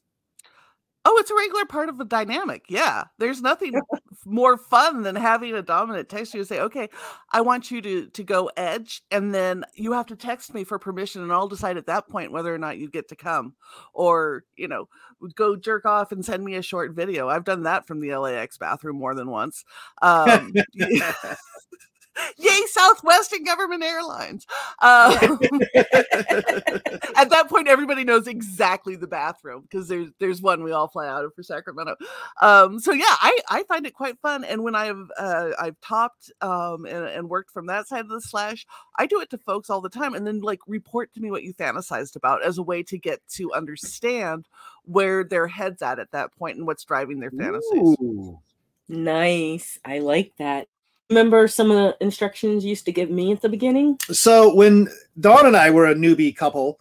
[1.08, 2.66] Oh, it's a regular part of the dynamic.
[2.68, 3.04] Yeah.
[3.20, 3.74] There's nothing
[4.26, 6.90] more fun than having a dominant text you and say, okay,
[7.32, 10.80] I want you to to go edge, and then you have to text me for
[10.80, 13.54] permission, and I'll decide at that point whether or not you get to come.
[13.94, 14.90] Or, you know,
[15.36, 17.30] go jerk off and send me a short video.
[17.30, 19.64] I've done that from the LAX bathroom more than once.
[20.02, 20.54] Um,
[22.38, 24.46] yay, Southwest and government airlines.
[24.82, 25.40] Um,
[27.16, 31.08] at that point everybody knows exactly the bathroom because there's there's one we all fly
[31.08, 31.96] out of for sacramento
[32.42, 36.32] um so yeah i i find it quite fun and when i've uh i've topped
[36.42, 38.66] um and, and worked from that side of the slash
[38.98, 41.44] i do it to folks all the time and then like report to me what
[41.44, 44.48] you fantasized about as a way to get to understand
[44.84, 48.40] where their heads at at that point and what's driving their fantasies Ooh.
[48.88, 49.80] Nice.
[49.84, 50.68] I like that.
[51.10, 53.98] Remember some of the instructions you used to give me at the beginning?
[54.12, 54.88] So when
[55.20, 56.80] Dawn and I were a newbie couple,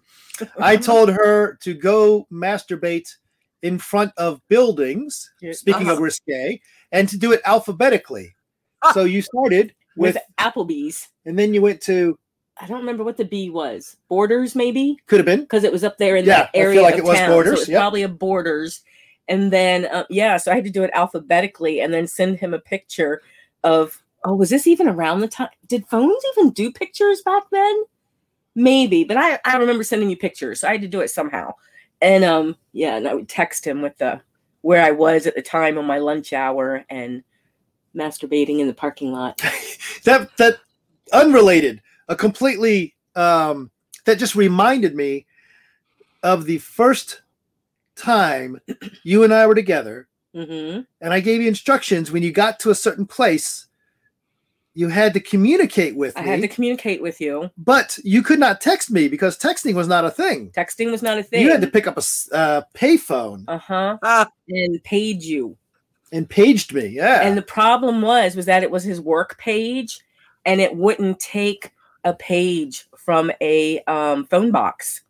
[0.58, 3.08] I told her to go masturbate
[3.62, 5.30] in front of buildings.
[5.52, 6.02] Speaking of Uh-huh.
[6.02, 6.60] risque,
[6.92, 8.34] and to do it alphabetically.
[8.92, 11.08] So you started with with, Applebee's.
[11.24, 12.18] and then you went to
[12.60, 13.96] I don't remember what the B was.
[14.08, 16.62] Borders, maybe, could have been because it was up there in Yeah, that I feel
[16.62, 17.30] area like of it was town.
[17.30, 17.80] Borders, So it was yep.
[17.80, 18.82] probably a Borders.
[19.26, 22.54] And then, uh, yeah, so I had to do it alphabetically, and then send him
[22.54, 23.22] a picture
[23.64, 24.00] of.
[24.24, 25.50] Oh, was this even around the time?
[25.68, 27.84] Did phones even do pictures back then?
[28.54, 30.60] Maybe, but I I remember sending you pictures.
[30.60, 31.52] So I had to do it somehow.
[32.00, 34.20] And um, yeah, and I would text him with the
[34.62, 37.22] where I was at the time on my lunch hour and
[37.94, 39.38] masturbating in the parking lot.
[40.04, 40.58] that that
[41.12, 43.70] unrelated, a completely um
[44.06, 45.26] that just reminded me
[46.22, 47.22] of the first
[47.96, 48.58] time
[49.02, 52.70] you and I were together hmm and I gave you instructions when you got to
[52.70, 53.68] a certain place
[54.74, 57.50] you had to communicate with I me I had to communicate with you.
[57.58, 60.50] but you could not text me because texting was not a thing.
[60.50, 61.42] Texting was not a thing.
[61.42, 62.02] You had to pick up a
[62.34, 65.56] uh, payphone uh huh, Ah, and paid you.
[66.12, 66.86] and paged me.
[66.86, 67.22] Yeah.
[67.22, 70.00] And the problem was was that it was his work page,
[70.44, 71.70] and it wouldn't take
[72.04, 75.02] a page from a um, phone box.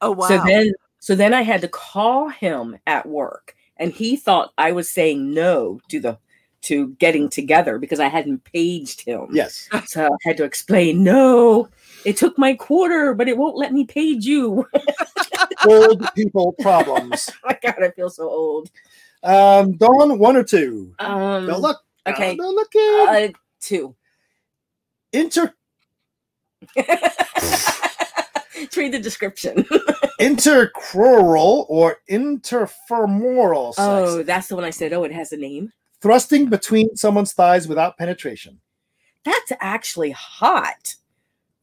[0.00, 4.16] oh wow So then, so then I had to call him at work, and he
[4.16, 6.18] thought I was saying no to the
[6.62, 9.28] to getting together because I hadn't paged him.
[9.32, 9.68] yes.
[9.86, 11.68] So I had to explain, no,
[12.04, 14.66] it took my quarter, but it won't let me page you.
[15.68, 17.30] Old people problems.
[17.44, 18.70] oh my God, I feel so old.
[19.22, 20.94] Um, Dawn, one or two.
[20.98, 21.80] Um, Don't look.
[22.06, 23.94] okay, Don't look at uh, two.
[25.12, 25.52] inter
[28.76, 29.64] Read the description.
[30.20, 33.78] intercrural or interfemoral sex.
[33.78, 34.92] oh, that's the one I said.
[34.92, 35.72] Oh, it has a name.
[36.06, 38.60] Thrusting between someone's thighs without penetration.
[39.24, 40.94] That's actually hot,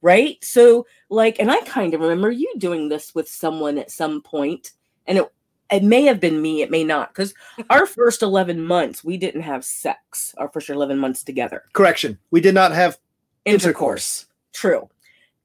[0.01, 0.37] right?
[0.43, 4.71] So, like, and I kind of remember you doing this with someone at some point,
[5.07, 5.31] and it
[5.71, 7.33] it may have been me, it may not, because
[7.69, 10.35] our first eleven months we didn't have sex.
[10.37, 12.19] Our first eleven months together, Correction.
[12.31, 12.99] We did not have
[13.45, 13.63] intercourse.
[13.65, 14.25] intercourse.
[14.51, 14.89] True.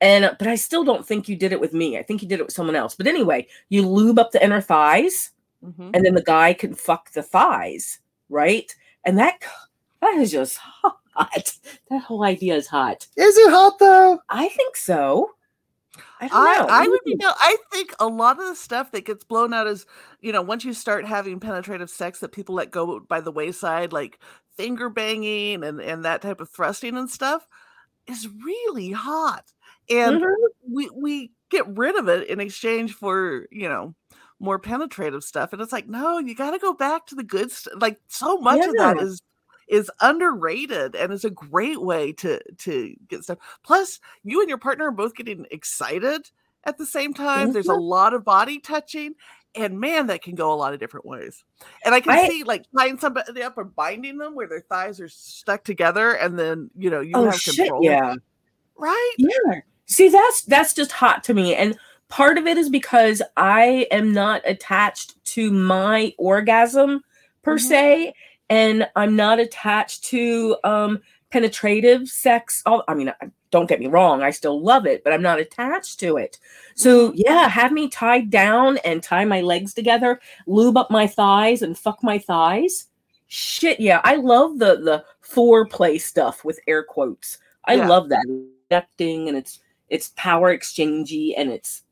[0.00, 1.98] And uh, but I still don't think you did it with me.
[1.98, 2.96] I think you did it with someone else.
[2.96, 5.30] But anyway, you lube up the inner thighs,
[5.64, 5.90] Mhm.
[5.94, 8.74] and then the guy can fuck the thighs, right?
[9.08, 9.38] And that
[10.02, 10.98] that is just hot.
[11.90, 13.06] That whole idea is hot.
[13.16, 14.20] Is it hot though?
[14.28, 15.30] I think so.
[16.20, 16.66] I don't I, know.
[16.68, 19.66] I would be no, I think a lot of the stuff that gets blown out
[19.66, 19.86] is,
[20.20, 23.94] you know, once you start having penetrative sex that people let go by the wayside,
[23.94, 24.20] like
[24.58, 27.48] finger banging and, and that type of thrusting and stuff,
[28.06, 29.50] is really hot.
[29.88, 30.34] And Mhm.
[30.70, 33.94] we we get rid of it in exchange for, you know,
[34.40, 35.52] more penetrative stuff.
[35.52, 37.74] And it's like, no, you gotta go back to the good stuff.
[37.80, 39.22] Like so much of that is
[39.68, 43.38] is underrated and is a great way to to get stuff.
[43.62, 46.30] Plus, you and your partner are both getting excited
[46.64, 47.52] at the same time.
[47.52, 47.82] There's a Mhm.
[47.82, 49.14] lot of body touching,
[49.54, 51.44] and man, that can go a lot of different ways.
[51.84, 55.00] And I can I- see like tying somebody up and binding them where their thighs
[55.00, 57.56] are stuck together, and then you know you Oh have shit!
[57.56, 58.14] control, Yeah.
[58.76, 59.14] right?
[59.18, 59.60] Yeah.
[59.86, 61.54] See, that's that's just hot to me.
[61.54, 67.02] And part of it is because I am not attached to my orgasm
[67.42, 67.60] per Mhm.
[67.60, 68.14] se,
[68.50, 72.62] and I'm not attached to um penetrative sex.
[72.66, 73.12] All I mean,
[73.50, 76.38] don't get me wrong, I still love it, but I'm not attached to it.
[76.74, 77.14] So Mhm.
[77.16, 81.78] yeah, have me tied down and tie my legs together, lube up my thighs and
[81.78, 82.86] fuck my thighs.
[83.28, 87.38] Shit, yeah, I love the the foreplay stuff with air quotes.
[87.66, 87.88] I Yeah.
[87.88, 88.24] love that
[88.70, 91.82] connecting and it's it's power exchangey and it's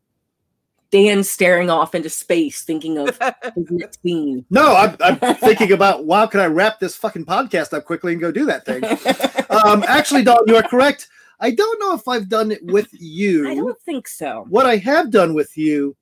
[0.91, 3.19] Dan staring off into space thinking of
[3.55, 4.45] his next scene.
[4.51, 8.21] No, I'm, I'm thinking about wow, can I wrap this fucking podcast up quickly and
[8.21, 8.83] go do that thing?
[9.49, 11.09] Um, actually, Dawn, you are correct.
[11.41, 13.49] I don't know if I've done it with you.
[13.49, 14.45] I don't think so.
[14.49, 15.97] What I have done with you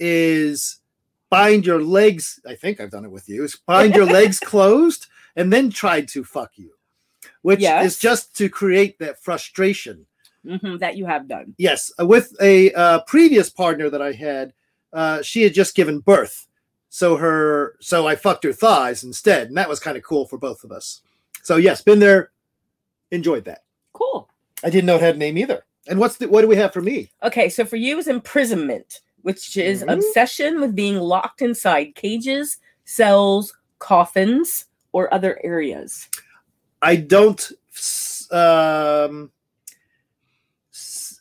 [0.00, 0.80] is
[1.30, 2.40] bind your legs.
[2.46, 3.44] I think I've done it with you.
[3.44, 6.72] Is bind your legs closed and then tried to fuck you,
[7.42, 7.84] which Yes.
[7.86, 10.06] is just to create that frustration.
[10.48, 11.54] Mhm, that you have done.
[11.58, 14.54] Yes, uh, with a uh, previous partner that I had,
[14.92, 16.46] uh, she had just given birth,
[16.88, 20.38] so her so I fucked her thighs instead, and that was kind of cool for
[20.38, 21.02] both of us.
[21.42, 22.30] So yes, been there,
[23.10, 23.64] enjoyed that.
[23.92, 24.28] Cool.
[24.64, 25.64] I didn't know it had a name either.
[25.86, 27.10] And what's the what do we have for me?
[27.22, 29.92] Okay, so for you is imprisonment, which is Mhm.
[29.92, 36.08] obsession with being locked inside cages, cells, coffins, or other areas.
[36.82, 37.52] I don't
[38.30, 39.30] um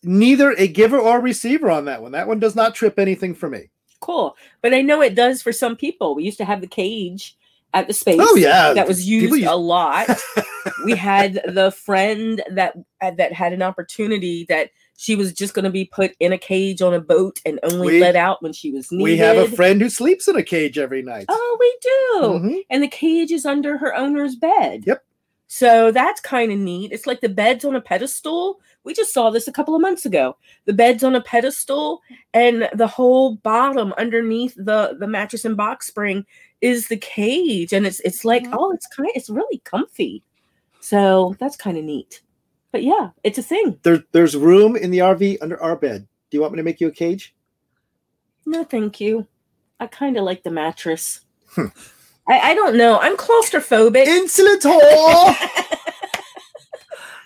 [0.04, 2.12] neither a giver or receiver on that one.
[2.12, 3.70] That one does not trip anything for me.
[4.00, 4.36] Cool.
[4.62, 6.16] But I know it does for some people.
[6.16, 7.36] We used to have the cage
[7.74, 8.20] at the space.
[8.22, 10.08] Oh yeah, That was used use- a lot.
[10.86, 15.66] we had the friend that uh, that had an opportunity that she was just going
[15.66, 18.54] to be put in a cage on a boat and only We- let out when
[18.54, 19.04] she was needed.
[19.04, 21.26] we have a friend who sleeps in a cage every night.
[21.30, 22.28] Oh, we do.
[22.50, 22.62] Mhm.
[22.70, 24.84] And the cage is under her owner's bed.
[24.88, 25.04] Yep.
[25.48, 26.92] So that's kind of neat.
[26.92, 28.60] It's like the bed's on a pedestal.
[28.84, 30.36] We just saw this a couple of months ago.
[30.66, 32.02] The bed's on a pedestal,
[32.34, 36.26] and the whole bottom underneath the the mattress and box spring
[36.62, 38.56] is the cage, and it's it's like Mhm.
[38.58, 40.22] oh, it's kind it's really comfy.
[40.82, 42.22] So that's kind of neat.
[42.72, 43.80] But yeah, it's a thing.
[43.84, 46.08] There, there's room in the RV under our bed.
[46.30, 47.34] Do you want me to make you a cage?
[48.46, 49.28] No, thank you.
[49.80, 51.22] I kind of like the mattress.
[52.30, 53.00] I, I don't know.
[53.00, 54.06] I'm claustrophobic.
[54.06, 55.36] Insolent whore!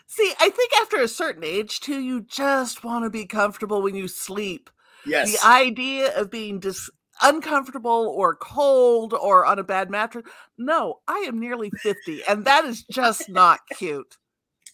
[0.08, 3.96] See, I think after a certain age too, you just want to be comfortable when
[3.96, 4.70] you sleep.
[5.06, 5.32] yes.
[5.32, 6.90] The idea of being dis-
[7.22, 10.26] uncomfortable or cold or on a bad mattress.
[10.58, 14.18] No, I am nearly 50 and that is just not cute.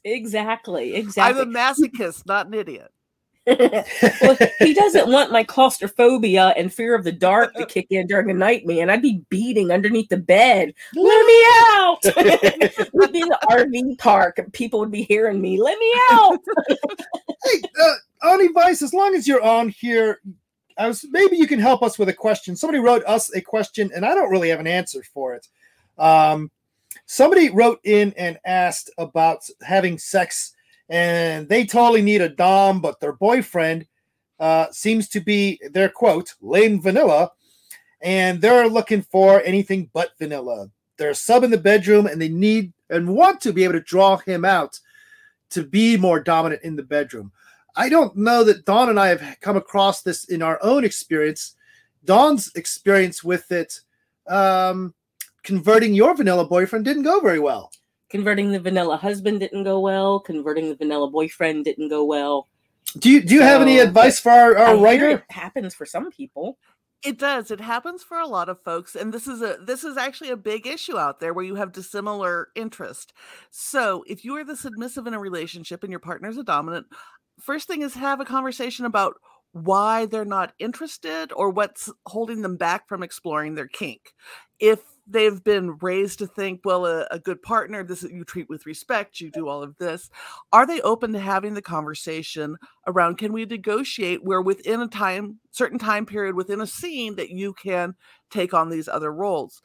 [0.03, 1.41] Exactly, Exactly.
[1.41, 2.91] I'm a masochist, not an idiot.
[3.47, 8.27] Well, he doesn't want my claustrophobia and fear of the dark to kick in during
[8.27, 8.89] the night, man.
[8.89, 10.73] I'd be beating underneath the bed.
[10.93, 11.99] Let me out.
[12.93, 15.61] We'd be in the RV park and people would be hearing me.
[15.61, 16.39] Let me out.
[17.43, 20.19] hey, uh, Auntie Vice, as long as you're on here,
[20.77, 22.55] I was maybe you can help us with a question.
[22.55, 25.47] Somebody wrote us a question, and I don't really have an answer for it.
[25.97, 26.51] Um,
[27.05, 30.53] somebody wrote in and asked about having sex,
[30.89, 33.85] and they totally need a dom, but their boyfriend
[34.39, 37.31] uh, seems to be their quote lame vanilla,
[38.01, 40.69] and they're looking for anything but vanilla.
[40.97, 43.81] They're a sub in the bedroom, and they need and want to be able to
[43.81, 44.79] draw him out
[45.49, 47.31] to be more dominant in the bedroom.
[47.75, 51.55] I don't know that Dawn and I have come across this in our own experience.
[52.05, 53.81] Dawn's experience with it,
[54.27, 54.93] um,
[55.43, 57.71] converting your vanilla boyfriend didn't go very well.
[58.09, 60.19] Converting the vanilla husband didn't go well.
[60.19, 62.47] Converting the vanilla boyfriend didn't go well.
[62.97, 65.09] Do you do you have any advice for our, I our hear writer?
[65.09, 66.57] it happens for some people.
[67.03, 67.51] It does.
[67.51, 70.37] It happens for a lot of folks and this is a this is actually a
[70.37, 73.13] big issue out there where you have dissimilar interest.
[73.51, 76.87] So, if you are the submissive in a relationship and your partner's a dominant,
[77.39, 79.15] first thing is have a conversation about
[79.51, 84.13] why they're not interested or what's holding them back from exploring their kink.
[84.59, 84.79] If
[85.09, 88.65] they've been raised to think, well, a, a, good partner, this is you treat with
[88.65, 90.09] respect, you do all of this.
[90.51, 95.39] Are they open to having the conversation around can we negotiate where within a time,
[95.51, 97.95] certain time period within a scene that you can
[98.29, 99.61] take on these other roles?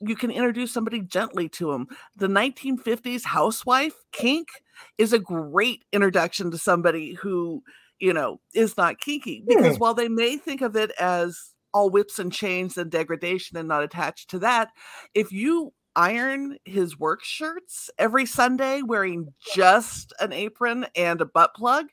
[0.00, 1.86] You can introduce somebody gently to them.
[2.16, 4.48] The 1950s housewife kink
[4.96, 7.62] is a great introduction to somebody who,
[7.98, 9.46] you know, is not kinky hmm.
[9.48, 13.68] because while they may think of it as all whips and chains and degradation and
[13.68, 14.70] not attached to that.
[15.14, 21.54] If you iron his work shirts every Sunday wearing just an apron and a butt
[21.54, 21.86] plug,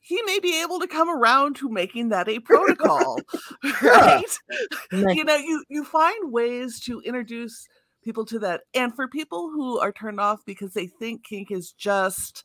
[0.00, 3.18] he may be able to come around to making that a protocol.
[3.82, 4.38] right?
[4.90, 7.66] you know, you you find ways to introduce
[8.02, 8.62] people to that.
[8.74, 12.42] And for people who are turned off because they think kink is just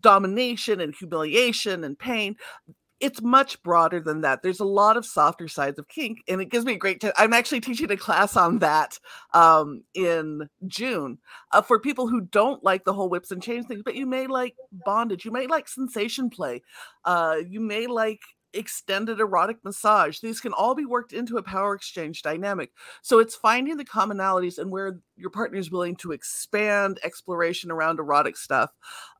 [0.00, 2.36] domination and humiliation and pain
[3.02, 4.42] it's much broader than that.
[4.42, 7.04] There's a lot of softer sides of kink, and it gives me great.
[7.18, 8.98] I'm actually teaching a class on that
[9.34, 11.18] um, in June
[11.50, 14.28] uh, for people who don't like the whole whips and chains thing, but you may
[14.28, 14.54] like
[14.86, 16.62] bondage, you may like sensation play,
[17.04, 18.20] uh, you may like
[18.54, 20.20] extended erotic massage.
[20.20, 22.70] These can all be worked into a power exchange dynamic.
[23.02, 27.98] So it's finding the commonalities and where your partner is willing to expand exploration around
[27.98, 28.70] erotic stuff.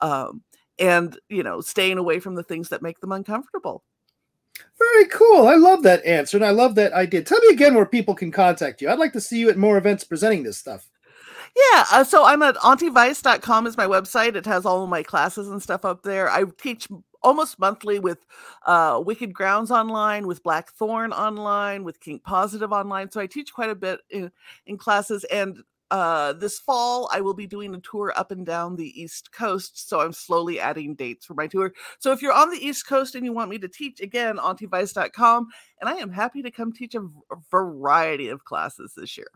[0.01, 0.43] Um,
[0.83, 3.85] and you know staying away from the things that make them uncomfortable.
[4.78, 5.47] Very cool.
[5.47, 7.22] I love that answer and i love that idea.
[7.22, 8.91] Tell me again where people can contact you.
[8.91, 10.89] I'd like to see you at more events presenting this stuff.
[11.57, 14.35] Yeah uh, so i'm at auntyvice.com is my website.
[14.35, 16.30] It has all of my classes and stuff up there.
[16.30, 16.89] I teach
[17.22, 18.26] almost monthly with
[18.66, 23.11] uh, wicked grounds online with blackthorn online with kink positive online.
[23.11, 24.30] So i teach quite a bit in,
[24.66, 25.62] in classes and
[25.93, 29.90] uh, this fall, I will be doing a tour up and down the East Coast.
[29.90, 31.70] So I'm slowly adding dates for my tour.
[31.99, 35.49] So if you're on the East Coast and you want me to teach, again, auntyvice.com.
[35.82, 37.07] And I am happy to come teach a
[37.51, 39.28] variety of classes this year.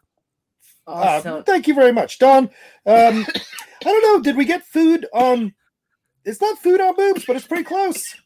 [0.87, 1.35] Awesome.
[1.35, 2.45] Uh, thank you very much, Dawn.
[2.87, 4.23] Um, I don't know.
[4.23, 5.53] Did we get food on?
[6.25, 8.17] It's not food on boobs, but it's pretty close.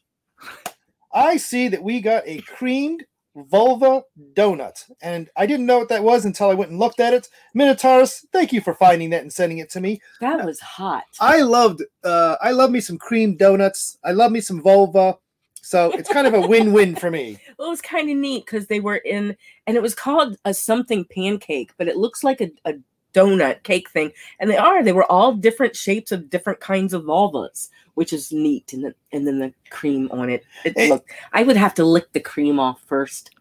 [1.13, 3.03] I see that we got a creamed
[3.35, 4.03] vulva
[4.33, 4.89] donut.
[5.01, 7.29] And I didn't know what that was until I went and looked at it.
[7.55, 10.01] Minotaurus, thank you for finding that and sending it to me.
[10.19, 11.03] That was hot.
[11.19, 13.97] I loved uh I love me some cream donuts.
[14.03, 15.17] I love me some vulva.
[15.63, 17.37] So it's kind of a win-win for me.
[17.57, 20.53] Well, it was kind of neat because they were in and it was called a
[20.53, 22.73] something pancake, but it looks like a, a
[23.13, 24.11] donut cake thing.
[24.39, 28.31] And they are, they were all different shapes of different kinds of vulvas, which is
[28.31, 28.73] neat.
[28.73, 30.43] And then and then the cream on it.
[30.63, 33.31] it looked, I would have to lick the cream off first.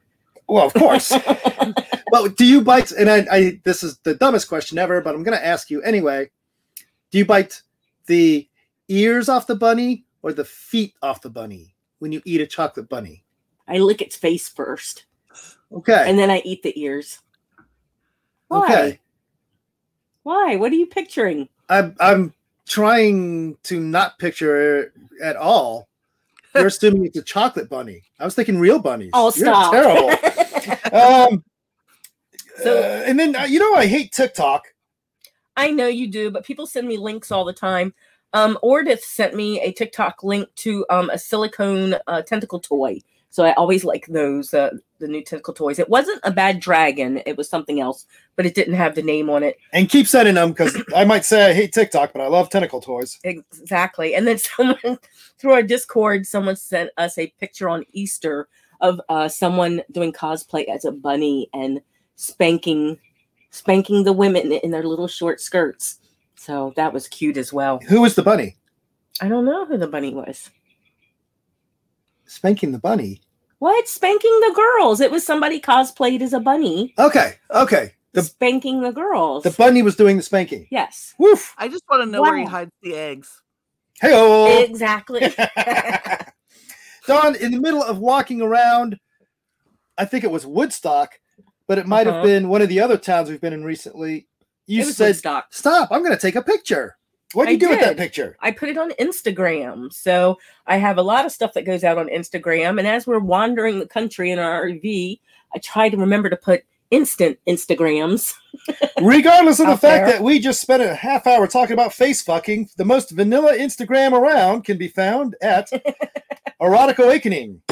[0.49, 1.13] Well, of course.
[2.11, 5.23] well, do you bite and I, I this is the dumbest question ever, but I'm
[5.23, 6.31] gonna ask you anyway.
[7.11, 7.63] Do you bite
[8.07, 8.49] the
[8.89, 12.89] ears off the bunny or the feet off the bunny when you eat a chocolate
[12.89, 13.25] bunny?
[13.69, 15.05] I lick its face first.
[15.73, 16.05] Okay.
[16.07, 17.21] And then I eat the ears.
[18.49, 18.65] Why?
[18.65, 19.01] Okay.
[20.23, 20.57] Why?
[20.57, 21.49] What are you picturing?
[21.69, 22.35] I'm I'm
[22.67, 24.93] trying to not picture it
[25.23, 25.89] at all.
[26.55, 28.03] You're assuming it's a chocolate bunny.
[28.19, 29.11] I was thinking real bunnies.
[29.15, 29.73] Oh, stop!
[29.73, 31.33] You're terrible.
[31.35, 31.45] um,
[32.63, 34.67] so, uh, and then uh, you know I hate TikTok.
[35.57, 37.95] I know you do, but people send me links all the time.
[38.33, 43.01] Um, Ordith sent me a TikTok link to um, a silicone uh, tentacle toy
[43.31, 45.79] so I always like those, uh, the new tentacle toys.
[45.79, 48.05] It wasn't a bad dragon; it was something else,
[48.35, 49.57] but it didn't have the name on it.
[49.73, 52.81] And keep sending them because I might say I hate TikTok, but I love tentacle
[52.81, 53.21] toys.
[53.23, 54.17] Exactly.
[54.17, 54.99] And then someone
[55.39, 58.49] through our Discord, someone sent us a picture on Easter
[58.81, 61.81] of uh, someone doing cosplay as a bunny and
[62.17, 62.99] spanking,
[63.51, 65.99] spanking the women in their little short skirts.
[66.35, 67.79] So that was cute as well.
[67.89, 68.57] Who was the bunny?
[69.21, 70.51] I don't know who the bunny was
[72.31, 73.21] spanking the bunny.
[73.59, 73.89] What?
[73.89, 75.01] Spanking the girls.
[75.01, 76.95] It was somebody cosplayed as a bunny.
[76.99, 77.35] Okay.
[77.51, 77.95] Okay.
[78.13, 79.45] The spanking the girls.
[79.45, 80.67] The bunny was doing the spanking.
[80.71, 81.15] Yes.
[81.19, 81.55] Woof.
[81.59, 82.31] I just want to know wow.
[82.31, 83.43] where he hides the eggs.
[84.01, 85.21] Hey Exactly.
[87.07, 88.99] Dawn, in the middle of walking around,
[89.99, 91.19] I think it was Woodstock,
[91.67, 92.17] but it might uh-huh.
[92.17, 94.27] have been one of the other towns we've been in recently.
[94.67, 95.49] You said, Woodstock.
[95.51, 95.89] "Stop!
[95.91, 96.97] I'm going to take a picture."
[97.33, 97.79] What do you I do did.
[97.79, 98.37] with that picture?
[98.41, 99.93] I put it on Instagram.
[99.93, 102.79] So I have a lot of stuff that goes out on Instagram.
[102.79, 105.21] And as we're wandering the country in our RV,
[105.55, 108.35] I try to remember to put instant Instagrams.
[109.01, 110.13] Regardless of the fact there.
[110.15, 114.13] that we just spent a half hour talking about face fucking, the most vanilla Instagram
[114.13, 115.71] around can be found at
[116.61, 117.63] Erotic Awakening.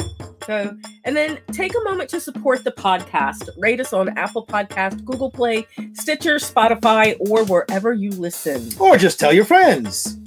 [0.45, 3.49] So, and then take a moment to support the podcast.
[3.57, 8.69] Rate us on Apple Podcast, Google Play, Stitcher, Spotify, or wherever you listen.
[8.79, 10.17] Or just tell your friends.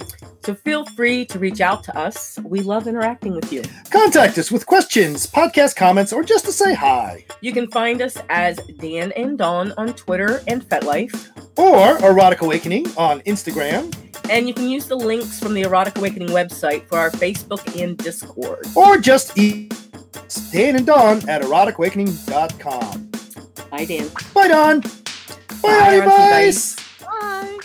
[0.45, 2.37] So feel free to reach out to us.
[2.43, 3.63] We love interacting with you.
[3.91, 7.25] Contact us with questions, podcast comments, or just to say hi.
[7.39, 11.57] You can find us as Dan and Dawn on Twitter and FetLife.
[11.57, 13.95] Or Erotic Awakening on Instagram.
[14.29, 17.97] And you can use the links from the Erotic Awakening website for our Facebook and
[17.97, 18.65] Discord.
[18.75, 19.82] Or just email
[20.51, 23.11] Dan and Dawn at eroticawakening.com.
[23.71, 24.09] Bye, Dan.
[24.33, 24.79] Bye, Dawn.
[24.81, 24.89] Bye,
[25.61, 26.51] Bye everybody.
[27.01, 27.59] Bye.